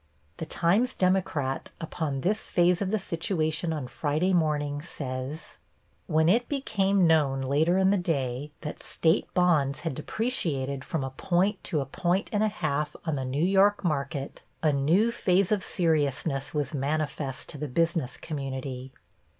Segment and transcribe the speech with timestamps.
[0.37, 5.59] The Times Democrat, upon this phase of the situation on Friday morning says:
[6.07, 11.11] When it became known later in the day that State bonds had depreciated from a
[11.11, 15.51] point to a point and a half on the New York market a new phase
[15.51, 18.91] of seriousness was manifest to the business community.